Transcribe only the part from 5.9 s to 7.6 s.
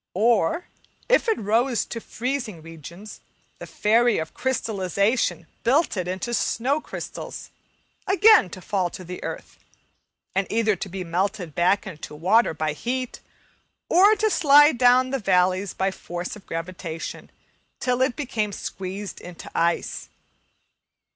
it up into snow crystals,